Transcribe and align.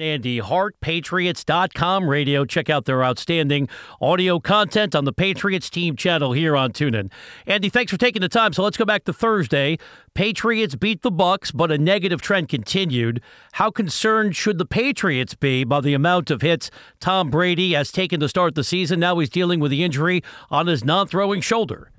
Andy 0.00 0.38
Hart, 0.38 0.76
Patriots.com 0.80 2.08
radio. 2.08 2.44
Check 2.44 2.70
out 2.70 2.84
their 2.84 3.02
outstanding 3.02 3.68
audio 4.00 4.38
content 4.38 4.94
on 4.94 5.04
the 5.04 5.12
Patriots 5.12 5.68
team 5.68 5.96
channel 5.96 6.32
here 6.32 6.56
on 6.56 6.72
TuneIn. 6.72 7.10
Andy, 7.46 7.68
thanks 7.68 7.90
for 7.90 7.98
taking 7.98 8.22
the 8.22 8.28
time. 8.28 8.52
So 8.52 8.62
let's 8.62 8.76
go 8.76 8.84
back 8.84 9.04
to 9.04 9.12
Thursday. 9.12 9.76
Patriots 10.14 10.76
beat 10.76 11.02
the 11.02 11.10
Bucks, 11.10 11.50
but 11.50 11.72
a 11.72 11.78
negative 11.78 12.22
trend 12.22 12.48
continued. 12.48 13.20
How 13.52 13.70
concerned 13.70 14.36
should 14.36 14.58
the 14.58 14.66
Patriots 14.66 15.34
be 15.34 15.64
by 15.64 15.80
the 15.80 15.94
amount 15.94 16.30
of 16.30 16.42
hits 16.42 16.70
Tom 17.00 17.28
Brady 17.30 17.72
has 17.72 17.90
taken 17.90 18.20
to 18.20 18.28
start 18.28 18.54
the 18.54 18.64
season? 18.64 19.00
Now 19.00 19.18
he's 19.18 19.30
dealing 19.30 19.58
with 19.58 19.72
the 19.72 19.82
injury 19.82 20.22
on 20.50 20.68
his 20.68 20.84
non-throwing 20.84 21.40
shoulder. 21.40 21.90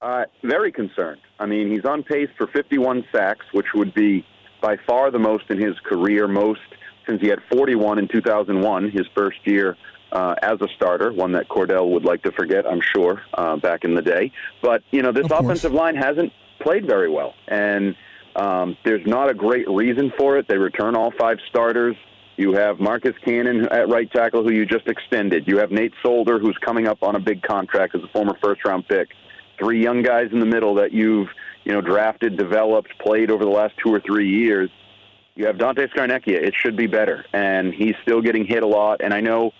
Uh, 0.00 0.24
very 0.44 0.70
concerned. 0.70 1.20
I 1.40 1.46
mean, 1.46 1.68
he's 1.68 1.84
on 1.84 2.04
pace 2.04 2.28
for 2.38 2.46
51 2.54 3.04
sacks, 3.12 3.44
which 3.52 3.66
would 3.74 3.92
be 3.94 4.24
by 4.60 4.76
far 4.86 5.10
the 5.10 5.18
most 5.18 5.44
in 5.50 5.60
his 5.60 5.78
career, 5.80 6.28
most 6.28 6.60
since 7.06 7.20
he 7.20 7.28
had 7.28 7.40
41 7.52 7.98
in 7.98 8.08
2001, 8.08 8.90
his 8.90 9.06
first 9.14 9.38
year 9.44 9.76
uh, 10.12 10.34
as 10.42 10.60
a 10.60 10.68
starter, 10.76 11.12
one 11.12 11.32
that 11.32 11.48
Kordell 11.48 11.90
would 11.90 12.04
like 12.04 12.22
to 12.22 12.32
forget, 12.32 12.66
I'm 12.66 12.80
sure, 12.94 13.22
uh, 13.34 13.56
back 13.56 13.84
in 13.84 13.94
the 13.94 14.02
day. 14.02 14.32
But, 14.62 14.82
you 14.90 15.02
know, 15.02 15.12
this 15.12 15.30
offensive 15.30 15.72
line 15.72 15.96
hasn't 15.96 16.32
played 16.60 16.86
very 16.86 17.10
well. 17.10 17.34
And 17.48 17.94
um, 18.34 18.76
there's 18.84 19.06
not 19.06 19.30
a 19.30 19.34
great 19.34 19.68
reason 19.68 20.12
for 20.18 20.36
it. 20.38 20.48
They 20.48 20.58
return 20.58 20.96
all 20.96 21.12
five 21.18 21.38
starters. 21.48 21.96
You 22.36 22.52
have 22.52 22.78
Marcus 22.78 23.14
Cannon 23.24 23.66
at 23.70 23.88
right 23.88 24.10
tackle, 24.10 24.42
who 24.42 24.52
you 24.52 24.66
just 24.66 24.86
extended. 24.88 25.44
You 25.46 25.58
have 25.58 25.70
Nate 25.70 25.94
Solder, 26.02 26.38
who's 26.38 26.56
coming 26.58 26.86
up 26.86 27.02
on 27.02 27.16
a 27.16 27.20
big 27.20 27.42
contract 27.42 27.94
as 27.94 28.02
a 28.02 28.08
former 28.08 28.36
first 28.42 28.64
round 28.64 28.86
pick. 28.88 29.08
Three 29.58 29.82
young 29.82 30.02
guys 30.02 30.28
in 30.32 30.38
the 30.38 30.46
middle 30.46 30.74
that 30.74 30.92
you've, 30.92 31.28
you 31.66 31.72
know, 31.72 31.82
drafted, 31.82 32.38
developed, 32.38 32.98
played 32.98 33.30
over 33.30 33.44
the 33.44 33.50
last 33.50 33.74
two 33.84 33.92
or 33.92 34.00
three 34.00 34.30
years 34.30 34.70
you 35.36 35.46
have 35.46 35.58
Dante 35.58 35.86
Scarnecchia. 35.88 36.42
It 36.42 36.54
should 36.56 36.76
be 36.76 36.86
better, 36.86 37.24
and 37.32 37.72
he's 37.72 37.94
still 38.02 38.22
getting 38.22 38.46
hit 38.46 38.62
a 38.62 38.66
lot. 38.66 39.02
And 39.04 39.12
I 39.12 39.20
know, 39.20 39.52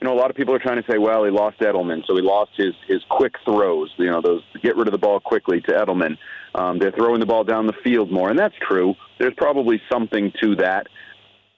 you 0.00 0.06
know, 0.06 0.12
a 0.12 0.18
lot 0.18 0.30
of 0.30 0.36
people 0.36 0.54
are 0.54 0.58
trying 0.58 0.80
to 0.80 0.88
say, 0.90 0.98
well, 0.98 1.24
he 1.24 1.30
lost 1.30 1.58
Edelman, 1.58 2.06
so 2.06 2.14
he 2.14 2.22
lost 2.22 2.52
his 2.56 2.74
his 2.86 3.02
quick 3.08 3.34
throws. 3.44 3.90
You 3.96 4.10
know, 4.10 4.20
those 4.20 4.42
get 4.62 4.76
rid 4.76 4.86
of 4.86 4.92
the 4.92 4.98
ball 4.98 5.20
quickly 5.20 5.62
to 5.62 5.72
Edelman. 5.72 6.18
Um, 6.54 6.78
they're 6.78 6.92
throwing 6.92 7.18
the 7.18 7.26
ball 7.26 7.44
down 7.44 7.66
the 7.66 7.72
field 7.82 8.12
more, 8.12 8.28
and 8.28 8.38
that's 8.38 8.54
true. 8.68 8.94
There's 9.18 9.34
probably 9.34 9.80
something 9.90 10.32
to 10.42 10.56
that. 10.56 10.86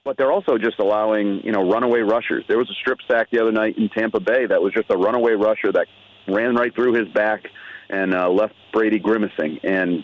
But 0.05 0.17
they're 0.17 0.31
also 0.31 0.57
just 0.57 0.79
allowing, 0.79 1.41
you 1.43 1.51
know, 1.51 1.69
runaway 1.69 2.01
rushers. 2.01 2.45
There 2.47 2.59
was 2.59 2.69
a 2.69 2.75
strip 2.75 2.99
sack 3.09 3.29
the 3.31 3.41
other 3.41 3.51
night 3.51 3.75
in 3.77 3.89
Tampa 3.89 4.19
Bay 4.19 4.45
that 4.45 4.61
was 4.61 4.71
just 4.71 4.89
a 4.91 4.97
runaway 4.97 5.33
rusher 5.33 5.71
that 5.71 5.87
ran 6.27 6.55
right 6.55 6.73
through 6.73 6.93
his 6.93 7.07
back 7.09 7.41
and 7.89 8.13
uh, 8.13 8.29
left 8.29 8.53
Brady 8.73 8.99
grimacing. 8.99 9.59
And 9.63 10.03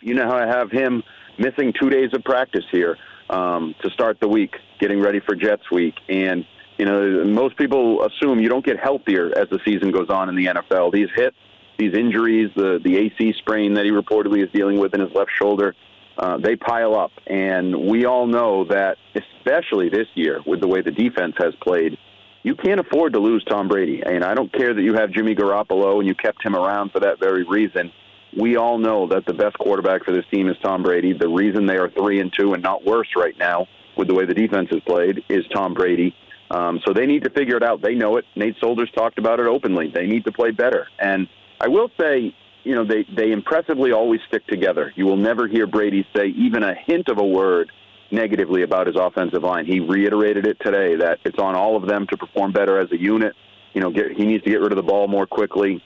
you 0.00 0.14
know 0.14 0.26
how 0.26 0.36
I 0.36 0.46
have 0.46 0.70
him 0.70 1.02
missing 1.38 1.72
two 1.80 1.90
days 1.90 2.10
of 2.12 2.24
practice 2.24 2.64
here 2.70 2.96
um, 3.30 3.74
to 3.82 3.90
start 3.90 4.18
the 4.20 4.28
week, 4.28 4.56
getting 4.78 5.00
ready 5.00 5.20
for 5.20 5.34
Jets 5.34 5.70
week. 5.70 5.94
And, 6.08 6.46
you 6.78 6.84
know, 6.84 7.24
most 7.24 7.56
people 7.56 8.04
assume 8.04 8.40
you 8.40 8.48
don't 8.48 8.64
get 8.64 8.78
healthier 8.78 9.32
as 9.36 9.48
the 9.50 9.58
season 9.64 9.90
goes 9.90 10.10
on 10.10 10.28
in 10.28 10.36
the 10.36 10.46
NFL. 10.46 10.92
These 10.92 11.08
hits, 11.14 11.36
these 11.78 11.94
injuries, 11.94 12.50
the, 12.54 12.80
the 12.82 12.96
AC 12.96 13.34
sprain 13.38 13.74
that 13.74 13.84
he 13.84 13.90
reportedly 13.90 14.42
is 14.44 14.50
dealing 14.52 14.78
with 14.78 14.94
in 14.94 15.00
his 15.00 15.12
left 15.12 15.30
shoulder, 15.36 15.74
uh, 16.18 16.38
they 16.38 16.56
pile 16.56 16.94
up. 16.94 17.12
And 17.26 17.88
we 17.88 18.06
all 18.06 18.26
know 18.26 18.64
that, 18.64 18.96
especially 19.14 19.88
this 19.88 20.08
year, 20.14 20.40
with 20.46 20.60
the 20.60 20.68
way 20.68 20.80
the 20.80 20.90
defense 20.90 21.34
has 21.38 21.54
played, 21.56 21.98
you 22.46 22.54
can't 22.54 22.80
afford 22.80 23.12
to 23.12 23.18
lose 23.18 23.44
Tom 23.44 23.68
Brady. 23.68 24.02
And 24.06 24.24
I 24.24 24.34
don't 24.34 24.52
care 24.52 24.72
that 24.72 24.82
you 24.82 24.94
have 24.94 25.10
Jimmy 25.10 25.34
Garoppolo 25.34 25.98
and 25.98 26.06
you 26.06 26.14
kept 26.14 26.42
him 26.44 26.56
around 26.56 26.92
for 26.92 27.00
that 27.00 27.20
very 27.20 27.44
reason 27.44 27.92
we 28.36 28.56
all 28.56 28.78
know 28.78 29.06
that 29.08 29.24
the 29.26 29.32
best 29.32 29.58
quarterback 29.58 30.04
for 30.04 30.12
this 30.12 30.24
team 30.30 30.48
is 30.48 30.56
Tom 30.62 30.82
Brady. 30.82 31.12
The 31.14 31.28
reason 31.28 31.66
they 31.66 31.78
are 31.78 31.90
three 31.90 32.20
and 32.20 32.32
two 32.32 32.52
and 32.52 32.62
not 32.62 32.84
worse 32.84 33.08
right 33.16 33.36
now 33.38 33.66
with 33.96 34.08
the 34.08 34.14
way 34.14 34.26
the 34.26 34.34
defense 34.34 34.68
has 34.70 34.80
played 34.82 35.24
is 35.28 35.44
Tom 35.54 35.72
Brady. 35.72 36.14
Um, 36.50 36.80
so 36.86 36.92
they 36.92 37.06
need 37.06 37.24
to 37.24 37.30
figure 37.30 37.56
it 37.56 37.62
out. 37.62 37.80
They 37.80 37.94
know 37.94 38.18
it. 38.18 38.24
Nate 38.36 38.56
Solder's 38.60 38.90
talked 38.92 39.18
about 39.18 39.40
it 39.40 39.46
openly. 39.46 39.90
They 39.92 40.06
need 40.06 40.24
to 40.26 40.32
play 40.32 40.50
better. 40.50 40.86
And 40.98 41.28
I 41.60 41.68
will 41.68 41.90
say, 41.98 42.34
you 42.62 42.74
know, 42.74 42.84
they, 42.84 43.04
they 43.04 43.32
impressively 43.32 43.92
always 43.92 44.20
stick 44.28 44.46
together. 44.46 44.92
You 44.96 45.06
will 45.06 45.16
never 45.16 45.48
hear 45.48 45.66
Brady 45.66 46.06
say 46.14 46.26
even 46.26 46.62
a 46.62 46.74
hint 46.74 47.08
of 47.08 47.18
a 47.18 47.26
word 47.26 47.72
negatively 48.10 48.62
about 48.62 48.86
his 48.86 48.96
offensive 48.96 49.42
line. 49.42 49.66
He 49.66 49.80
reiterated 49.80 50.46
it 50.46 50.58
today 50.60 50.96
that 50.96 51.18
it's 51.24 51.38
on 51.38 51.54
all 51.54 51.76
of 51.76 51.86
them 51.86 52.06
to 52.08 52.16
perform 52.16 52.52
better 52.52 52.78
as 52.78 52.90
a 52.92 53.00
unit. 53.00 53.34
You 53.74 53.80
know, 53.80 53.90
get, 53.90 54.12
he 54.16 54.24
needs 54.24 54.44
to 54.44 54.50
get 54.50 54.60
rid 54.60 54.72
of 54.72 54.76
the 54.76 54.82
ball 54.82 55.08
more 55.08 55.26
quickly. 55.26 55.82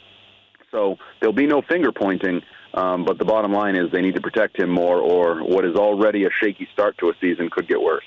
So 0.71 0.97
there'll 1.21 1.35
be 1.35 1.47
no 1.47 1.63
finger 1.63 1.93
pointing. 1.93 2.43
Um, 2.73 3.05
but 3.05 3.19
the 3.19 3.25
bottom 3.25 3.53
line 3.53 3.75
is 3.75 3.91
they 3.91 4.01
need 4.01 4.15
to 4.15 4.21
protect 4.21 4.57
him 4.57 4.71
more, 4.71 4.99
or 4.99 5.43
what 5.43 5.65
is 5.65 5.75
already 5.75 6.25
a 6.25 6.29
shaky 6.41 6.69
start 6.73 6.97
to 6.99 7.09
a 7.09 7.13
season 7.21 7.51
could 7.51 7.67
get 7.67 7.81
worse. 7.81 8.05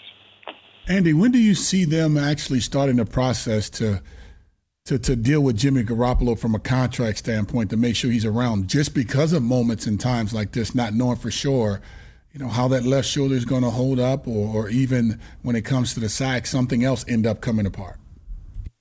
Andy, 0.88 1.13
when 1.13 1.31
do 1.31 1.40
you 1.40 1.56
see 1.56 1.85
them 1.85 2.18
actually 2.18 2.59
starting 2.62 2.96
the 2.97 3.06
process 3.06 3.69
to 3.72 4.02
to 4.85 5.00
to 5.00 5.16
deal 5.16 5.41
with 5.41 5.57
Jimmy 5.57 5.84
Garoppolo 5.84 6.38
from 6.38 6.56
a 6.56 6.59
contract 6.59 7.18
standpoint 7.18 7.69
to 7.72 7.78
make 7.78 7.96
sure 7.96 8.12
he's 8.12 8.25
around? 8.25 8.69
Just 8.69 8.94
because 8.94 9.34
of 9.34 9.44
moments 9.44 9.85
and 9.85 10.00
times 10.00 10.34
like 10.34 10.53
this, 10.53 10.73
not 10.73 10.94
knowing 10.94 11.18
for 11.18 11.31
sure, 11.31 11.81
you 12.33 12.39
know 12.39 12.47
how 12.47 12.67
that 12.69 12.83
left 12.83 13.07
shoulder 13.07 13.35
is 13.35 13.45
going 13.45 13.61
to 13.61 13.69
hold 13.69 13.99
up, 13.99 14.27
or, 14.27 14.66
or 14.66 14.69
even 14.69 15.19
when 15.44 15.55
it 15.55 15.61
comes 15.61 15.94
to 15.94 15.99
the 15.99 16.09
sack, 16.09 16.47
something 16.47 16.83
else 16.83 17.05
end 17.07 17.27
up 17.27 17.41
coming 17.41 17.66
apart. 17.66 17.97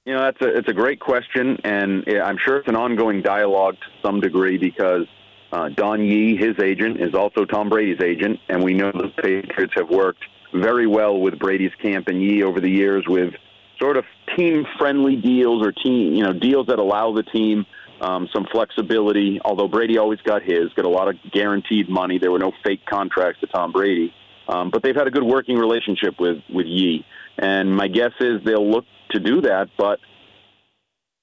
You 0.07 0.15
know, 0.15 0.23
that's 0.23 0.41
a 0.41 0.59
it's 0.59 0.69
a 0.69 0.73
great 0.73 0.99
question, 0.99 1.59
and 1.63 2.05
I'm 2.09 2.39
sure 2.43 2.57
it's 2.57 2.69
an 2.69 2.77
ongoing 2.77 3.23
dialogue 3.23 3.75
to 3.75 4.07
some 4.07 4.21
degree 4.21 4.57
because 4.57 5.07
uh, 5.53 5.69
Don 5.69 6.03
Yee, 6.03 6.37
his 6.37 6.59
agent, 6.59 7.01
is 7.01 7.15
also 7.15 7.45
Tom 7.45 7.69
Brady's 7.69 8.01
agent, 8.01 8.41
and 8.49 8.65
we 8.65 8.73
know 8.73 8.91
the 8.91 9.13
Patriots 9.23 9.75
have 9.77 9.91
worked 9.91 10.25
very 10.55 10.87
well 10.87 11.21
with 11.21 11.39
Brady's 11.39 11.75
camp 11.81 12.09
and 12.09 12.23
Yee 12.23 12.43
over 12.43 12.59
the 12.59 12.71
years 12.71 13.05
with 13.07 13.35
sort 13.79 13.97
of 13.97 14.05
team-friendly 14.37 15.17
deals 15.17 15.65
or 15.67 15.73
team, 15.73 16.15
you 16.15 16.23
know, 16.23 16.33
deals 16.33 16.69
that 16.69 16.79
allow 16.79 17.13
the 17.13 17.23
team 17.23 17.67
um, 18.03 18.29
some 18.33 18.47
flexibility. 18.53 19.41
Although 19.45 19.69
Brady 19.69 19.99
always 19.99 20.21
got 20.21 20.43
his, 20.43 20.73
got 20.75 20.85
a 20.85 20.91
lot 20.91 21.09
of 21.09 21.17
guaranteed 21.33 21.89
money. 21.89 22.19
There 22.19 22.31
were 22.31 22.39
no 22.39 22.53
fake 22.65 22.85
contracts 22.85 23.41
to 23.41 23.47
Tom 23.47 23.73
Brady, 23.73 24.13
um, 24.49 24.71
but 24.71 24.83
they've 24.83 24.97
had 24.97 25.07
a 25.07 25.11
good 25.11 25.25
working 25.25 25.57
relationship 25.57 26.15
with 26.19 26.39
with 26.53 26.67
Yee. 26.67 27.05
And 27.39 27.75
my 27.75 27.89
guess 27.89 28.13
is 28.21 28.45
they'll 28.45 28.71
look 28.71 28.85
to 29.13 29.21
do 29.21 29.41
that, 29.43 29.69
but 29.79 30.01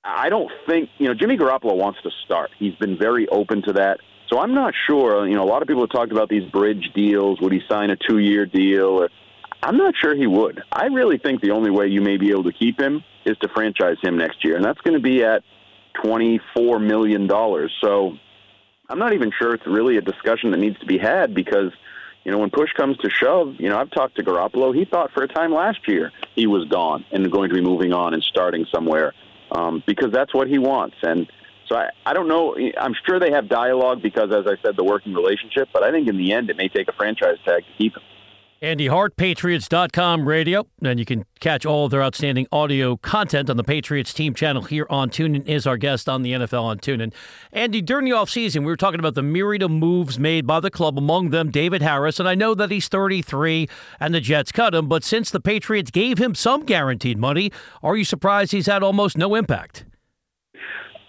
I 0.03 0.29
don't 0.29 0.51
think, 0.68 0.89
you 0.97 1.07
know, 1.07 1.13
Jimmy 1.13 1.38
Garoppolo 1.38 1.75
wants 1.75 2.01
to 2.03 2.09
start. 2.25 2.51
He's 2.57 2.75
been 2.75 2.97
very 2.97 3.28
open 3.28 3.62
to 3.63 3.73
that. 3.73 4.00
So 4.29 4.39
I'm 4.39 4.53
not 4.53 4.73
sure. 4.88 5.28
You 5.28 5.35
know, 5.35 5.44
a 5.44 5.50
lot 5.50 5.62
of 5.62 5.68
people 5.68 5.84
have 5.84 5.91
talked 5.91 6.12
about 6.12 6.29
these 6.29 6.50
bridge 6.51 6.91
deals. 6.95 7.41
Would 7.41 7.51
he 7.51 7.62
sign 7.69 7.89
a 7.89 7.95
two 7.95 8.19
year 8.19 8.45
deal? 8.45 9.01
Or, 9.01 9.09
I'm 9.62 9.78
not 9.78 9.94
sure 10.00 10.16
he 10.16 10.28
would. 10.28 10.62
I 10.72 10.85
really 10.85 11.18
think 11.18 11.41
the 11.41 11.51
only 11.51 11.69
way 11.69 11.88
you 11.88 12.01
may 12.01 12.18
be 12.18 12.31
able 12.31 12.45
to 12.45 12.53
keep 12.53 12.79
him 12.79 13.03
is 13.25 13.38
to 13.39 13.50
franchise 13.50 13.97
him 14.01 14.18
next 14.18 14.44
year. 14.44 14.56
And 14.56 14.63
that's 14.63 14.79
going 14.81 14.94
to 14.94 15.01
be 15.01 15.23
at 15.23 15.44
$24 16.04 16.86
million. 16.86 17.30
So 17.82 18.18
I'm 18.90 19.00
not 19.00 19.14
even 19.14 19.32
sure 19.38 19.54
it's 19.54 19.68
really 19.68 19.98
a 19.98 20.02
discussion 20.02 20.52
that 20.52 20.58
needs 20.58 20.80
to 20.80 20.86
be 20.86 20.98
had 20.98 21.34
because– 21.34 21.72
you 22.24 22.32
know, 22.32 22.38
when 22.40 22.50
push 22.50 22.72
comes 22.74 22.98
to 22.98 23.10
shove, 23.10 23.56
you 23.58 23.70
know, 23.70 23.80
I've 23.80 23.92
talked 23.92 24.16
to 24.18 24.24
Garoppolo. 24.24 24.76
He 24.76 24.86
thought 24.86 25.12
for 25.14 25.24
a 25.24 25.28
time 25.28 25.54
last 25.54 25.88
year 25.88 26.12
he 26.36 26.48
was 26.48 26.68
gone 26.68 27.06
and 27.12 27.32
going 27.32 27.50
to 27.50 27.56
be 27.56 27.62
moving 27.62 27.94
on 27.94 28.14
and 28.14 28.22
starting 28.24 28.66
somewhere 28.72 29.14
um, 29.52 29.84
because 29.88 30.12
that's 30.12 30.34
what 30.34 30.48
he 30.48 30.58
wants. 30.58 30.98
And 31.02 31.32
so 31.68 31.76
I, 31.76 31.90
I 32.06 32.14
don't 32.14 32.28
know. 32.28 32.56
I'm 32.78 32.94
sure 33.06 33.20
they 33.20 33.31
have 33.31 33.48
dialogue 33.48 34.02
because, 34.02 34.31
as 34.31 34.46
I 34.48 34.62
said, 34.62 34.76
the 34.76 34.84
working 34.84 35.14
relationship. 35.14 35.70
But 35.72 35.84
I 35.84 35.92
think 35.92 36.08
in 36.08 36.18
the 36.18 36.34
end, 36.34 36.50
it 36.50 36.58
may 36.58 36.68
take 36.68 36.88
a 36.88 36.94
franchise 36.94 37.38
tag 37.46 37.64
to 37.66 37.72
keep 37.78 37.96
him. 37.96 38.04
Andy 38.62 38.88
Hart, 38.88 39.16
Patriots.com 39.16 40.28
radio. 40.28 40.68
And 40.84 41.00
you 41.00 41.06
can 41.06 41.24
catch 41.40 41.66
all 41.66 41.86
of 41.86 41.92
their 41.92 42.03
outstanding 42.03 42.46
audio 42.52 42.97
content 42.97 43.50
on 43.50 43.56
the 43.56 43.64
Patriots 43.64 44.14
team 44.14 44.34
channel 44.34 44.64
here 44.64 44.86
on 44.90 45.09
TuneIn 45.09 45.47
is 45.47 45.66
our 45.66 45.78
guest 45.78 46.09
on 46.09 46.24
the 46.24 46.34
NFL 46.34 46.64
on 46.64 46.80
TuneIn. 46.80 47.14
Andy, 47.53 47.81
during 47.81 48.06
the 48.06 48.12
offseason, 48.12 48.59
we 48.59 48.66
were 48.66 48.75
talking 48.75 49.00
about 49.00 49.16
the 49.16 49.24
myriad 49.24 49.64
of 49.64 49.72
moves 49.72 50.19
made 50.19 50.46
by 50.46 50.59
the 50.59 50.69
club, 50.69 50.98
among 50.98 51.30
them 51.30 51.52
David 51.52 51.81
Harris. 51.81 52.19
And 52.19 52.28
I 52.28 52.36
know 52.36 52.53
that 52.53 52.69
he's 52.69 52.90
33 52.90 53.69
and 54.00 54.14
the 54.14 54.19
Jets 54.19 54.52
cut 54.52 54.75
him, 54.75 54.90
but 54.90 55.06
since 55.06 55.31
the 55.31 55.40
Patriots 55.40 55.90
gave 55.90 56.18
him 56.18 56.36
some 56.36 56.66
guaranteed 56.66 57.18
money, 57.18 57.54
are 57.81 57.95
you 57.95 58.04
surprised 58.04 58.51
he's 58.51 58.68
had 58.68 58.83
almost 58.83 59.18
no 59.18 59.36
impact? 59.36 59.86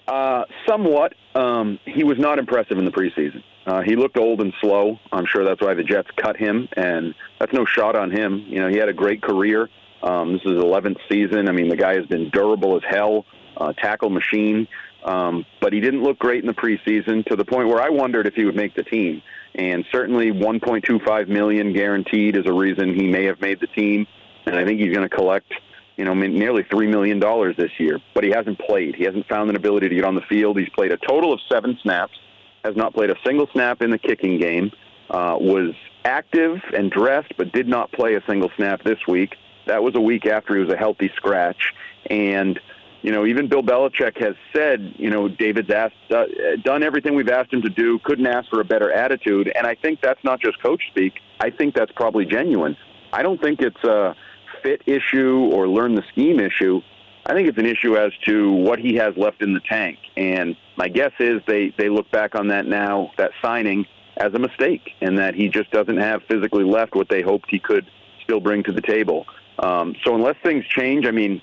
Uh, 0.07 0.43
somewhat. 0.69 1.15
Um, 1.35 1.81
he 1.85 2.05
was 2.05 2.19
not 2.19 2.39
impressive 2.39 2.79
in 2.79 2.85
the 2.85 2.91
preseason. 2.93 3.43
Uh, 3.67 3.83
he 3.83 3.95
looked 3.95 4.17
old 4.17 4.41
and 4.41 4.53
slow. 4.61 4.99
I'm 5.12 5.27
sure 5.27 5.45
that's 5.45 5.61
why 5.61 5.75
the 5.75 5.85
Jets 5.85 6.09
cut 6.17 6.37
him, 6.37 6.69
and 6.77 7.15
that's 7.39 7.53
no 7.53 7.65
shot 7.65 7.95
on 7.95 8.11
him. 8.11 8.45
You 8.49 8.61
know, 8.61 8.69
he 8.69 8.77
had 8.77 8.89
a 8.89 8.93
great 8.93 9.23
career. 9.23 9.69
Um, 10.03 10.33
this 10.33 10.43
is 10.43 10.53
his 10.53 10.62
11th 10.62 10.97
season. 11.11 11.49
I 11.49 11.53
mean, 11.53 11.69
the 11.69 11.77
guy 11.77 11.95
has 11.95 12.07
been 12.07 12.31
durable 12.31 12.77
as 12.77 12.83
hell, 12.89 13.27
uh, 13.57 13.73
tackle 13.75 14.11
machine. 14.11 14.67
Um, 15.05 15.47
but 15.61 15.73
he 15.73 15.81
didn't 15.81 16.03
look 16.03 16.19
great 16.19 16.43
in 16.43 16.47
the 16.47 16.55
preseason 16.55 17.25
to 17.27 17.37
the 17.37 17.45
point 17.45 17.69
where 17.69 17.81
I 17.81 17.89
wondered 17.89 18.27
if 18.27 18.35
he 18.35 18.45
would 18.45 18.57
make 18.57 18.75
the 18.75 18.83
team. 18.83 19.23
And 19.55 19.85
certainly, 19.93 20.31
1.25 20.31 21.29
million 21.29 21.73
guaranteed 21.73 22.37
is 22.37 22.47
a 22.47 22.53
reason 22.53 22.95
he 22.95 23.07
may 23.07 23.25
have 23.25 23.41
made 23.41 23.61
the 23.61 23.67
team. 23.67 24.07
And 24.47 24.57
I 24.57 24.65
think 24.65 24.81
he's 24.81 24.95
going 24.95 25.09
to 25.09 25.15
collect 25.15 25.53
you 26.01 26.07
know, 26.07 26.15
nearly 26.15 26.62
$3 26.62 26.89
million 26.89 27.21
this 27.59 27.73
year, 27.79 27.99
but 28.15 28.25
he 28.25 28.31
hasn't 28.31 28.59
played. 28.59 28.95
He 28.95 29.05
hasn't 29.05 29.29
found 29.29 29.51
an 29.51 29.57
ability 29.57 29.91
to 29.91 29.95
get 29.95 30.05
on 30.05 30.15
the 30.15 30.23
field. 30.23 30.59
He's 30.59 30.71
played 30.71 30.93
a 30.93 30.97
total 30.97 31.31
of 31.31 31.41
seven 31.47 31.79
snaps, 31.83 32.19
has 32.65 32.77
not 32.77 32.95
played 32.95 33.11
a 33.11 33.17
single 33.25 33.49
snap 33.53 33.83
in 33.83 33.91
the 33.91 33.99
kicking 33.99 34.39
game, 34.39 34.73
uh, 35.11 35.37
was 35.41 35.75
active 36.05 36.61
and 36.77 36.91
dressed, 36.91 37.33
but 37.37 37.53
did 37.53 37.69
not 37.69 37.91
play 37.93 38.15
a 38.15 38.23
single 38.27 38.51
snap 38.57 38.83
this 38.83 38.99
week. 39.09 39.37
That 39.67 39.83
was 39.83 39.95
a 39.95 40.01
week 40.01 40.27
after 40.27 40.55
he 40.57 40.62
was 40.62 40.73
a 40.73 40.77
healthy 40.77 41.11
scratch. 41.17 41.73
And, 42.09 42.59
you 43.03 43.12
know, 43.12 43.27
even 43.27 43.49
Bill 43.49 43.62
Belichick 43.62 44.23
has 44.23 44.35
said, 44.55 44.95
you 44.97 45.11
know, 45.11 45.29
David's 45.29 45.71
asked, 45.71 45.95
uh, 46.11 46.25
done 46.65 46.83
everything 46.83 47.15
we've 47.15 47.29
asked 47.29 47.53
him 47.53 47.62
to 47.62 47.71
do, 47.71 47.99
couldn't 48.01 48.27
ask 48.27 48.49
for 48.51 48.61
a 48.61 48.65
better 48.65 48.91
attitude. 48.93 49.53
And 49.55 49.67
I 49.67 49.75
think 49.75 50.01
that's 50.01 50.23
not 50.25 50.41
just 50.41 50.62
coach 50.62 50.83
speak. 50.91 51.15
I 51.41 51.51
think 51.51 51.75
that's 51.75 51.93
probably 51.93 52.25
genuine. 52.25 52.77
I 53.12 53.23
don't 53.23 53.41
think 53.41 53.61
it's 53.61 53.85
a 53.85 54.17
fit 54.62 54.83
issue 54.87 55.51
or 55.53 55.69
learn 55.69 55.95
the 55.95 56.05
scheme 56.12 56.41
issue. 56.41 56.83
I 57.27 57.35
think 57.35 57.49
it's 57.49 57.59
an 57.59 57.67
issue 57.67 57.97
as 57.97 58.13
to 58.27 58.53
what 58.53 58.79
he 58.79 58.95
has 58.97 59.17
left 59.17 59.43
in 59.43 59.53
the 59.53 59.61
tank. 59.61 59.99
And 60.17 60.57
my 60.77 60.89
guess 60.89 61.13
is 61.21 61.43
they, 61.47 61.73
they 61.79 61.89
look 61.89 62.11
back 62.11 62.35
on 62.35 62.49
that 62.49 62.67
now, 62.67 63.13
that 63.19 63.33
signing, 63.43 63.87
as 64.17 64.35
a 64.35 64.39
mistake, 64.39 64.91
and 65.01 65.19
that 65.19 65.35
he 65.35 65.49
just 65.49 65.71
doesn't 65.71 65.97
have 65.97 66.23
physically 66.29 66.65
left 66.65 66.95
what 66.95 67.09
they 67.09 67.23
hoped 67.23 67.47
he 67.51 67.59
could 67.59 67.87
still 68.23 68.41
bring 68.41 68.63
to 68.65 68.73
the 68.73 68.83
table. 68.83 69.27
Um, 69.59 69.95
so 70.05 70.15
unless 70.15 70.37
things 70.43 70.65
change, 70.67 71.07
I 71.07 71.11
mean, 71.11 71.41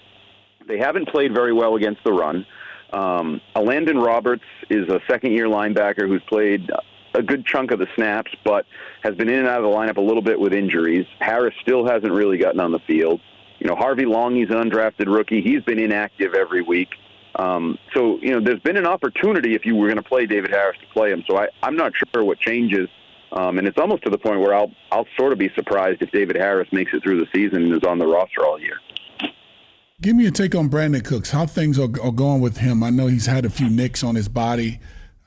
they 0.67 0.77
haven't 0.77 1.09
played 1.09 1.33
very 1.33 1.53
well 1.53 1.75
against 1.75 2.03
the 2.03 2.11
run. 2.11 2.45
Um, 2.91 3.41
Elandon 3.55 4.03
Roberts 4.03 4.43
is 4.69 4.87
a 4.89 4.99
second-year 5.07 5.45
linebacker 5.45 6.07
who's 6.07 6.23
played 6.23 6.69
a 7.13 7.23
good 7.23 7.45
chunk 7.45 7.71
of 7.71 7.79
the 7.79 7.87
snaps, 7.95 8.31
but 8.43 8.65
has 9.01 9.15
been 9.15 9.29
in 9.29 9.39
and 9.39 9.47
out 9.47 9.63
of 9.63 9.63
the 9.63 9.75
lineup 9.75 9.97
a 9.97 10.01
little 10.01 10.21
bit 10.21 10.39
with 10.39 10.53
injuries. 10.53 11.05
Harris 11.19 11.55
still 11.61 11.85
hasn't 11.85 12.11
really 12.11 12.37
gotten 12.37 12.59
on 12.59 12.71
the 12.71 12.79
field. 12.79 13.21
You 13.59 13.67
know, 13.67 13.75
Harvey 13.75 14.03
Langi, 14.03 14.41
he's 14.41 14.49
an 14.49 14.69
undrafted 14.69 15.07
rookie. 15.07 15.41
He's 15.41 15.63
been 15.63 15.79
inactive 15.79 16.33
every 16.33 16.61
week. 16.61 16.89
Um, 17.35 17.77
so, 17.93 18.17
you 18.21 18.31
know, 18.31 18.39
there's 18.39 18.61
been 18.61 18.77
an 18.77 18.87
opportunity 18.87 19.53
if 19.53 19.65
you 19.65 19.75
were 19.75 19.87
going 19.87 19.97
to 19.97 20.07
play 20.07 20.25
David 20.25 20.51
Harris 20.51 20.77
to 20.79 20.87
play 20.93 21.11
him. 21.11 21.23
So 21.27 21.37
I, 21.37 21.47
I'm 21.61 21.75
not 21.75 21.91
sure 22.13 22.23
what 22.23 22.39
changes. 22.39 22.89
Um, 23.31 23.57
and 23.57 23.67
it's 23.67 23.77
almost 23.77 24.03
to 24.03 24.09
the 24.09 24.17
point 24.17 24.39
where 24.39 24.55
I'll 24.55 24.71
I'll 24.91 25.05
sort 25.17 25.33
of 25.33 25.39
be 25.39 25.49
surprised 25.53 26.01
if 26.01 26.11
David 26.11 26.37
Harris 26.37 26.69
makes 26.71 26.93
it 26.93 27.03
through 27.03 27.19
the 27.19 27.27
season 27.33 27.63
and 27.63 27.73
is 27.73 27.83
on 27.83 27.99
the 27.99 28.07
roster 28.07 28.45
all 28.45 28.59
year. 28.59 28.79
Give 29.99 30.15
me 30.15 30.27
a 30.27 30.31
take 30.31 30.55
on 30.55 30.69
Brandin 30.69 31.03
Cooks. 31.03 31.31
How 31.31 31.45
things 31.45 31.77
are, 31.77 31.89
are 32.01 32.11
going 32.11 32.39
with 32.39 32.57
him? 32.57 32.83
I 32.83 32.89
know 32.89 33.07
he's 33.07 33.25
had 33.25 33.45
a 33.45 33.49
few 33.49 33.69
nicks 33.69 34.03
on 34.03 34.15
his 34.15 34.29
body. 34.29 34.79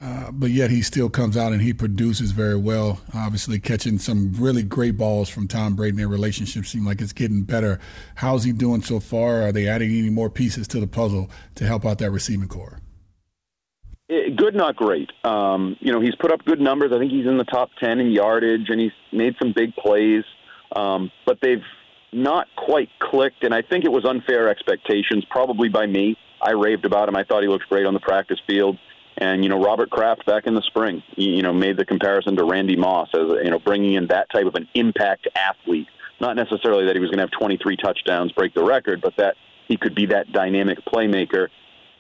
Uh, 0.03 0.31
but 0.33 0.51
yet 0.51 0.71
he 0.71 0.81
still 0.81 1.11
comes 1.11 1.37
out 1.37 1.53
and 1.53 1.61
he 1.61 1.75
produces 1.75 2.31
very 2.31 2.57
well. 2.57 3.01
Obviously, 3.15 3.59
catching 3.59 3.99
some 3.99 4.33
really 4.33 4.63
great 4.63 4.97
balls 4.97 5.29
from 5.29 5.47
Tom 5.47 5.77
Brady. 5.77 5.99
Their 5.99 6.09
relationship 6.09 6.65
seems 6.65 6.87
like 6.87 7.03
it's 7.03 7.13
getting 7.13 7.43
better. 7.43 7.79
How's 8.15 8.45
he 8.45 8.53
doing 8.53 8.81
so 8.81 8.99
far? 8.99 9.43
Are 9.43 9.53
they 9.53 9.69
adding 9.69 9.91
any 9.91 10.09
more 10.09 10.31
pieces 10.31 10.67
to 10.69 10.81
the 10.81 10.87
puzzle 10.87 11.31
to 11.57 11.67
help 11.67 11.85
out 11.85 11.99
that 11.99 12.11
receiving 12.11 12.49
corps? 12.49 12.81
It, 14.09 14.37
good, 14.37 14.55
not 14.55 14.75
great. 14.75 15.11
Um, 15.23 15.77
you 15.81 15.93
know, 15.93 16.01
he's 16.01 16.15
put 16.15 16.33
up 16.33 16.47
good 16.47 16.61
numbers. 16.61 16.93
I 16.95 16.99
think 16.99 17.13
he's 17.13 17.27
in 17.27 17.37
the 17.37 17.45
top 17.45 17.69
ten 17.79 18.01
in 18.01 18.11
yardage, 18.11 18.71
and 18.71 18.81
he's 18.81 18.93
made 19.13 19.35
some 19.39 19.53
big 19.55 19.77
plays. 19.77 20.25
Um, 20.75 21.11
but 21.27 21.39
they've 21.43 21.63
not 22.11 22.47
quite 22.57 22.89
clicked, 23.01 23.45
and 23.45 23.55
I 23.55 23.61
think 23.61 23.85
it 23.85 23.93
was 23.93 24.07
unfair 24.07 24.49
expectations, 24.49 25.27
probably 25.29 25.69
by 25.69 25.87
me. 25.87 26.17
I 26.41 26.53
raved 26.53 26.87
about 26.87 27.09
him. 27.09 27.17
I 27.17 27.25
thought 27.25 27.43
he 27.43 27.49
looked 27.49 27.69
great 27.69 27.85
on 27.85 27.93
the 27.93 28.01
practice 28.01 28.41
field. 28.47 28.79
And 29.21 29.45
you 29.45 29.51
know, 29.51 29.63
Robert 29.63 29.91
Kraft 29.91 30.25
back 30.25 30.47
in 30.47 30.55
the 30.55 30.63
spring, 30.63 31.03
you 31.15 31.43
know, 31.43 31.53
made 31.53 31.77
the 31.77 31.85
comparison 31.85 32.37
to 32.37 32.45
Randy 32.45 32.77
Moss 32.77 33.11
as 33.13 33.29
you 33.45 33.51
know, 33.51 33.59
bringing 33.59 33.95
in 33.95 34.07
that 34.09 34.31
type 34.31 34.47
of 34.47 34.55
an 34.55 34.67
impact 34.75 35.29
athlete. 35.37 35.89
Not 36.21 36.37
necessarily 36.37 36.87
that 36.87 36.97
he 36.97 37.01
was 37.01 37.11
going 37.11 37.19
to 37.19 37.25
have 37.25 37.31
23 37.31 37.77
touchdowns, 37.77 38.33
break 38.33 38.55
the 38.55 38.65
record, 38.65 39.01
but 39.01 39.17
that 39.17 39.37
he 39.69 39.77
could 39.77 39.95
be 39.95 40.07
that 40.07 40.33
dynamic 40.33 40.79
playmaker. 40.85 41.49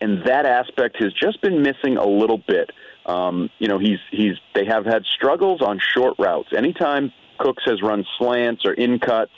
And 0.00 0.24
that 0.26 0.46
aspect 0.46 0.96
has 1.02 1.12
just 1.12 1.40
been 1.42 1.62
missing 1.62 1.98
a 1.98 2.06
little 2.06 2.38
bit. 2.38 2.70
Um, 3.04 3.50
you 3.58 3.68
know, 3.68 3.78
he's 3.78 3.98
he's 4.10 4.36
they 4.54 4.64
have 4.64 4.86
had 4.86 5.04
struggles 5.04 5.60
on 5.60 5.78
short 5.78 6.14
routes. 6.18 6.50
Anytime 6.56 7.12
Cooks 7.38 7.64
has 7.66 7.82
run 7.82 8.06
slants 8.18 8.64
or 8.64 8.72
in 8.72 8.98
cuts, 8.98 9.32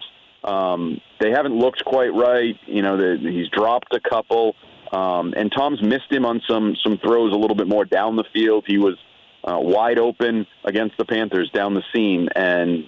um, 0.45 1.01
they 1.21 1.31
haven't 1.31 1.57
looked 1.57 1.85
quite 1.85 2.15
right. 2.15 2.57
You 2.67 2.83
know, 2.83 2.97
the, 2.97 3.19
he's 3.19 3.49
dropped 3.49 3.95
a 3.95 4.01
couple. 4.01 4.55
Um, 4.93 5.33
and 5.37 5.51
Tom's 5.51 5.83
missed 5.83 6.11
him 6.11 6.27
on 6.27 6.43
some 6.49 6.77
some 6.83 6.99
throws 6.99 7.33
a 7.33 7.37
little 7.37 7.57
bit 7.57 7.67
more 7.67 7.85
down 7.85 8.17
the 8.17 8.25
field. 8.33 8.65
He 8.67 8.79
was 8.79 8.97
uh, 9.43 9.59
wide 9.59 9.99
open 9.99 10.47
against 10.65 10.97
the 10.99 11.05
Panthers 11.05 11.51
down 11.51 11.75
the 11.75 11.83
seam, 11.95 12.29
and 12.37 12.85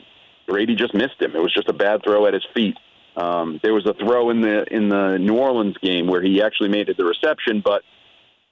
Brady 0.47 0.75
just 0.75 0.95
missed 0.95 1.21
him. 1.21 1.35
It 1.35 1.41
was 1.41 1.53
just 1.53 1.69
a 1.69 1.73
bad 1.73 2.03
throw 2.05 2.27
at 2.27 2.35
his 2.35 2.45
feet. 2.55 2.77
Um, 3.17 3.61
there 3.63 3.73
was 3.73 3.87
a 3.87 3.95
throw 3.95 4.31
in 4.31 4.41
the 4.41 4.65
in 4.71 4.89
the 4.89 5.17
New 5.19 5.37
Orleans 5.37 5.77
game 5.79 6.07
where 6.07 6.23
he 6.23 6.43
actually 6.43 6.69
made 6.69 6.89
it 6.89 6.97
the 6.97 7.05
reception, 7.05 7.63
but 7.65 7.83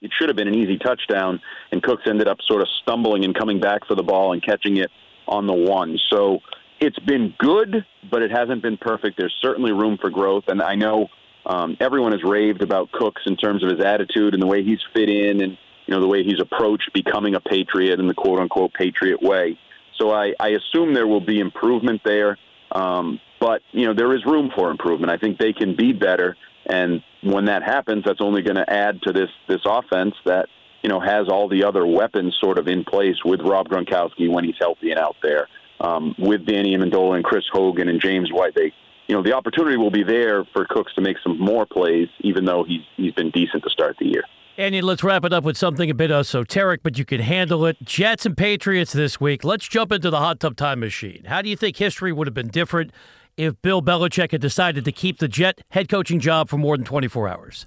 it 0.00 0.10
should 0.18 0.28
have 0.28 0.36
been 0.36 0.48
an 0.48 0.54
easy 0.54 0.78
touchdown, 0.78 1.40
and 1.70 1.82
Cooks 1.82 2.04
ended 2.06 2.28
up 2.28 2.38
sort 2.46 2.62
of 2.62 2.68
stumbling 2.82 3.24
and 3.24 3.34
coming 3.34 3.60
back 3.60 3.86
for 3.86 3.94
the 3.94 4.02
ball 4.02 4.32
and 4.32 4.42
catching 4.42 4.78
it 4.78 4.90
on 5.28 5.46
the 5.46 5.52
one. 5.52 5.98
So 6.10 6.40
it's 6.80 6.98
been 7.00 7.34
good, 7.38 7.84
but 8.10 8.22
it 8.22 8.30
hasn't 8.30 8.62
been 8.62 8.76
perfect. 8.76 9.16
There's 9.18 9.34
certainly 9.40 9.72
room 9.72 9.98
for 10.00 10.10
growth, 10.10 10.44
and 10.48 10.62
I 10.62 10.74
know 10.74 11.08
um, 11.46 11.76
everyone 11.80 12.12
has 12.12 12.22
raved 12.22 12.62
about 12.62 12.92
Cooks 12.92 13.22
in 13.26 13.36
terms 13.36 13.62
of 13.64 13.70
his 13.70 13.84
attitude 13.84 14.34
and 14.34 14.42
the 14.42 14.46
way 14.46 14.62
he's 14.62 14.80
fit 14.94 15.08
in, 15.08 15.42
and 15.42 15.58
you 15.86 15.94
know 15.94 16.00
the 16.00 16.08
way 16.08 16.22
he's 16.22 16.40
approached 16.40 16.90
becoming 16.94 17.34
a 17.34 17.40
patriot 17.40 17.98
in 17.98 18.06
the 18.06 18.14
quote 18.14 18.38
unquote 18.38 18.72
patriot 18.74 19.22
way. 19.22 19.58
So 19.98 20.10
I, 20.10 20.34
I 20.40 20.50
assume 20.50 20.94
there 20.94 21.06
will 21.06 21.20
be 21.20 21.40
improvement 21.40 22.02
there, 22.04 22.38
um, 22.70 23.20
but 23.40 23.62
you 23.72 23.86
know 23.86 23.94
there 23.94 24.14
is 24.14 24.24
room 24.24 24.50
for 24.54 24.70
improvement. 24.70 25.10
I 25.10 25.16
think 25.16 25.38
they 25.38 25.52
can 25.52 25.74
be 25.76 25.92
better, 25.92 26.36
and 26.66 27.02
when 27.22 27.46
that 27.46 27.62
happens, 27.62 28.04
that's 28.04 28.20
only 28.20 28.42
going 28.42 28.56
to 28.56 28.72
add 28.72 29.02
to 29.02 29.12
this 29.12 29.30
this 29.48 29.60
offense 29.64 30.14
that 30.24 30.48
you 30.82 30.88
know 30.88 31.00
has 31.00 31.28
all 31.28 31.48
the 31.48 31.64
other 31.64 31.84
weapons 31.84 32.36
sort 32.40 32.58
of 32.58 32.68
in 32.68 32.84
place 32.84 33.16
with 33.24 33.40
Rob 33.40 33.68
Gronkowski 33.68 34.30
when 34.30 34.44
he's 34.44 34.56
healthy 34.60 34.90
and 34.90 34.98
out 35.00 35.16
there, 35.22 35.48
um, 35.80 36.14
with 36.18 36.46
Danny 36.46 36.76
Amendola 36.76 37.16
and 37.16 37.24
Chris 37.24 37.44
Hogan 37.52 37.88
and 37.88 38.00
James 38.00 38.30
White. 38.32 38.54
They 38.54 38.72
you 39.08 39.14
know, 39.14 39.22
the 39.22 39.32
opportunity 39.32 39.76
will 39.76 39.90
be 39.90 40.02
there 40.02 40.44
for 40.52 40.64
Cooks 40.64 40.94
to 40.94 41.00
make 41.00 41.16
some 41.22 41.38
more 41.38 41.66
plays, 41.66 42.08
even 42.20 42.44
though 42.44 42.64
he's 42.64 42.82
he's 42.96 43.12
been 43.12 43.30
decent 43.30 43.62
to 43.64 43.70
start 43.70 43.96
the 43.98 44.06
year. 44.06 44.24
Andy, 44.58 44.82
let's 44.82 45.02
wrap 45.02 45.24
it 45.24 45.32
up 45.32 45.44
with 45.44 45.56
something 45.56 45.88
a 45.88 45.94
bit 45.94 46.10
esoteric, 46.10 46.82
but 46.82 46.98
you 46.98 47.06
can 47.06 47.20
handle 47.20 47.64
it. 47.64 47.78
Jets 47.82 48.26
and 48.26 48.36
Patriots 48.36 48.92
this 48.92 49.18
week. 49.18 49.44
Let's 49.44 49.66
jump 49.66 49.92
into 49.92 50.10
the 50.10 50.18
hot 50.18 50.40
tub 50.40 50.56
time 50.56 50.80
machine. 50.80 51.24
How 51.26 51.40
do 51.40 51.48
you 51.48 51.56
think 51.56 51.78
history 51.78 52.12
would 52.12 52.26
have 52.26 52.34
been 52.34 52.48
different 52.48 52.92
if 53.38 53.60
Bill 53.62 53.80
Belichick 53.80 54.32
had 54.32 54.42
decided 54.42 54.84
to 54.84 54.92
keep 54.92 55.18
the 55.18 55.28
Jet 55.28 55.62
head 55.70 55.88
coaching 55.88 56.20
job 56.20 56.50
for 56.50 56.58
more 56.58 56.76
than 56.76 56.84
24 56.84 57.28
hours? 57.28 57.66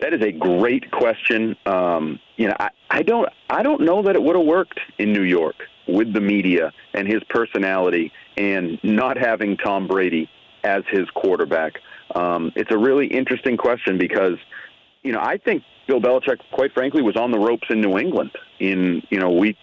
That 0.00 0.12
is 0.12 0.20
a 0.20 0.32
great 0.32 0.90
question. 0.90 1.56
Um, 1.64 2.18
you 2.36 2.48
know, 2.48 2.56
I, 2.58 2.68
I 2.90 3.02
don't, 3.02 3.28
I 3.48 3.62
don't 3.62 3.82
know 3.82 4.02
that 4.02 4.14
it 4.14 4.22
would 4.22 4.36
have 4.36 4.44
worked 4.44 4.78
in 4.98 5.12
New 5.12 5.22
York 5.22 5.56
with 5.88 6.12
the 6.12 6.20
media 6.20 6.72
and 6.92 7.06
his 7.06 7.22
personality 7.30 8.12
and 8.36 8.78
not 8.82 9.16
having 9.16 9.56
Tom 9.56 9.86
Brady 9.86 10.28
as 10.64 10.82
his 10.90 11.08
quarterback? 11.10 11.74
Um, 12.14 12.52
it's 12.54 12.70
a 12.70 12.78
really 12.78 13.06
interesting 13.06 13.56
question 13.56 13.98
because, 13.98 14.38
you 15.02 15.12
know, 15.12 15.20
I 15.20 15.38
think 15.38 15.62
Bill 15.86 16.00
Belichick, 16.00 16.38
quite 16.52 16.72
frankly, 16.72 17.02
was 17.02 17.16
on 17.16 17.30
the 17.30 17.38
ropes 17.38 17.68
in 17.70 17.80
New 17.80 17.98
England 17.98 18.30
in, 18.58 19.02
you 19.10 19.18
know, 19.18 19.30
week 19.30 19.58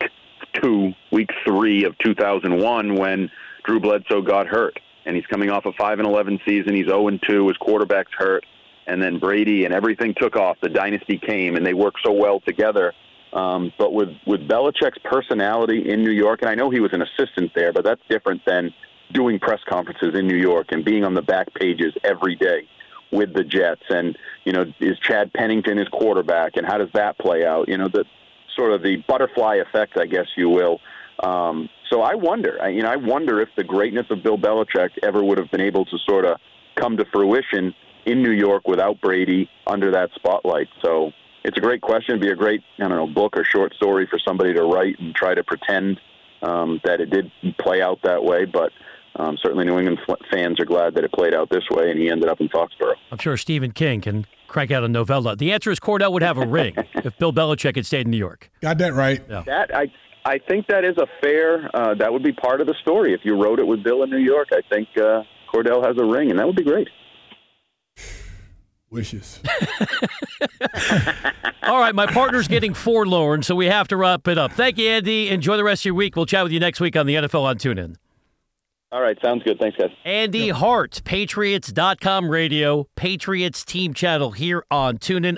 two, 0.53 0.93
week 1.11 1.29
three 1.45 1.83
of 1.83 1.97
2001 1.99 2.95
when 2.95 3.29
Drew 3.65 3.79
Bledsoe 3.79 4.21
got 4.21 4.47
hurt. 4.47 4.79
And 5.05 5.17
he's 5.17 5.25
coming 5.25 5.49
off 5.49 5.65
a 5.65 5.73
5 5.73 5.99
and 5.99 6.07
11 6.07 6.39
season. 6.45 6.75
He's 6.75 6.85
0 6.85 7.09
and 7.09 7.21
2. 7.27 7.49
His 7.49 7.57
quarterback's 7.57 8.13
hurt. 8.17 8.45
And 8.87 9.01
then 9.01 9.19
Brady 9.19 9.65
and 9.65 9.73
everything 9.73 10.13
took 10.17 10.35
off. 10.37 10.57
The 10.61 10.69
dynasty 10.69 11.17
came, 11.17 11.55
and 11.55 11.65
they 11.65 11.73
worked 11.73 11.99
so 12.03 12.11
well 12.11 12.39
together 12.39 12.93
um, 13.33 13.73
but 13.77 13.93
with 13.93 14.09
with 14.25 14.41
Belichick's 14.47 14.99
personality 15.03 15.89
in 15.89 16.03
New 16.03 16.11
York, 16.11 16.41
and 16.41 16.49
I 16.49 16.55
know 16.55 16.69
he 16.69 16.79
was 16.79 16.93
an 16.93 17.01
assistant 17.01 17.51
there, 17.55 17.73
but 17.73 17.83
that's 17.83 18.01
different 18.09 18.41
than 18.45 18.73
doing 19.11 19.39
press 19.39 19.59
conferences 19.67 20.17
in 20.17 20.27
New 20.27 20.37
York 20.37 20.67
and 20.71 20.85
being 20.85 21.03
on 21.03 21.13
the 21.13 21.21
back 21.21 21.53
pages 21.53 21.93
every 22.03 22.35
day 22.35 22.67
with 23.11 23.33
the 23.33 23.43
Jets. 23.43 23.83
And 23.89 24.17
you 24.45 24.53
know, 24.53 24.65
is 24.79 24.99
Chad 24.99 25.33
Pennington 25.33 25.77
his 25.77 25.87
quarterback, 25.87 26.57
and 26.57 26.65
how 26.65 26.77
does 26.77 26.91
that 26.93 27.17
play 27.17 27.45
out? 27.45 27.69
You 27.69 27.77
know, 27.77 27.87
the 27.87 28.05
sort 28.55 28.71
of 28.71 28.83
the 28.83 28.97
butterfly 29.07 29.55
effect, 29.55 29.97
I 29.97 30.05
guess 30.05 30.27
you 30.37 30.49
will. 30.49 30.79
Um, 31.23 31.69
so 31.89 32.01
I 32.01 32.15
wonder, 32.15 32.57
I, 32.61 32.69
you 32.69 32.83
know, 32.83 32.89
I 32.89 32.97
wonder 32.97 33.39
if 33.39 33.49
the 33.55 33.63
greatness 33.63 34.07
of 34.09 34.23
Bill 34.23 34.37
Belichick 34.37 34.89
ever 35.01 35.23
would 35.23 35.37
have 35.37 35.49
been 35.51 35.61
able 35.61 35.85
to 35.85 35.97
sort 36.07 36.25
of 36.25 36.37
come 36.75 36.97
to 36.97 37.05
fruition 37.05 37.73
in 38.05 38.21
New 38.21 38.31
York 38.31 38.67
without 38.67 38.99
Brady 38.99 39.49
under 39.65 39.91
that 39.91 40.09
spotlight. 40.15 40.67
So 40.83 41.11
it's 41.43 41.57
a 41.57 41.61
great 41.61 41.81
question. 41.81 42.15
It'd 42.15 42.21
be 42.21 42.31
a 42.31 42.35
great, 42.35 42.61
I 42.79 42.87
don't 42.87 42.97
know, 42.97 43.07
book 43.07 43.37
or 43.37 43.43
short 43.43 43.73
story 43.75 44.07
for 44.09 44.19
somebody 44.25 44.53
to 44.53 44.63
write 44.63 44.97
and 44.99 45.13
try 45.15 45.33
to 45.33 45.43
pretend 45.43 45.99
um, 46.41 46.79
that 46.83 47.01
it 47.01 47.09
did 47.09 47.31
play 47.59 47.81
out 47.81 47.99
that 48.03 48.23
way. 48.23 48.45
But 48.45 48.71
um, 49.15 49.37
certainly, 49.41 49.65
New 49.65 49.77
England 49.77 49.99
fans 50.31 50.59
are 50.59 50.65
glad 50.65 50.95
that 50.95 51.03
it 51.03 51.11
played 51.11 51.33
out 51.33 51.49
this 51.49 51.63
way, 51.69 51.91
and 51.91 51.99
he 51.99 52.09
ended 52.09 52.29
up 52.29 52.41
in 52.41 52.49
Foxborough. 52.49 52.95
I'm 53.11 53.17
sure 53.17 53.37
Stephen 53.37 53.71
King 53.71 54.01
can 54.01 54.25
crank 54.47 54.71
out 54.71 54.83
a 54.83 54.87
novella. 54.87 55.35
The 55.35 55.51
answer 55.51 55.71
is 55.71 55.79
Kordell 55.79 56.11
would 56.13 56.23
have 56.23 56.37
a 56.37 56.45
ring 56.47 56.75
if 56.95 57.17
Bill 57.17 57.33
Belichick 57.33 57.75
had 57.75 57.85
stayed 57.85 58.05
in 58.05 58.11
New 58.11 58.17
York. 58.17 58.49
Got 58.61 58.77
that 58.79 58.93
right. 58.93 59.23
Yeah. 59.29 59.43
That 59.45 59.75
I. 59.75 59.91
I 60.25 60.37
think 60.37 60.67
that 60.67 60.85
is 60.85 60.95
a 60.97 61.07
fair. 61.21 61.69
Uh, 61.75 61.95
that 61.95 62.13
would 62.13 62.23
be 62.23 62.31
part 62.31 62.61
of 62.61 62.67
the 62.67 62.75
story. 62.81 63.13
If 63.13 63.25
you 63.25 63.35
wrote 63.35 63.59
it 63.59 63.67
with 63.67 63.83
Bill 63.83 64.03
in 64.03 64.09
New 64.09 64.19
York, 64.19 64.47
I 64.53 64.61
think 64.73 64.87
uh, 64.95 65.23
Kordell 65.53 65.85
has 65.85 65.97
a 65.99 66.05
ring, 66.05 66.29
and 66.29 66.39
that 66.39 66.47
would 66.47 66.55
be 66.55 66.63
great. 66.63 66.87
Wishes. 68.93 69.39
All 71.63 71.79
right, 71.79 71.95
my 71.95 72.05
partner's 72.05 72.47
getting 72.47 72.73
forlorn, 72.73 73.41
so 73.41 73.55
we 73.55 73.65
have 73.65 73.87
to 73.87 73.97
wrap 73.97 74.27
it 74.27 74.37
up. 74.37 74.51
Thank 74.51 74.77
you, 74.77 74.87
Andy. 74.87 75.29
Enjoy 75.29 75.57
the 75.57 75.63
rest 75.63 75.81
of 75.81 75.85
your 75.85 75.95
week. 75.95 76.15
We'll 76.15 76.27
chat 76.27 76.43
with 76.43 76.51
you 76.51 76.59
next 76.59 76.79
week 76.79 76.95
on 76.95 77.07
the 77.07 77.15
NFL 77.15 77.43
on 77.43 77.57
TuneIn. 77.57 77.95
All 78.91 79.01
right, 79.01 79.17
sounds 79.23 79.41
good. 79.43 79.57
Thanks, 79.59 79.75
guys. 79.75 79.89
Andy 80.05 80.49
Hart, 80.49 81.01
Patriots.com 81.03 82.29
radio, 82.29 82.87
Patriots 82.95 83.65
team 83.65 83.95
channel 83.95 84.31
here 84.31 84.63
on 84.69 84.99
TuneIn. 84.99 85.37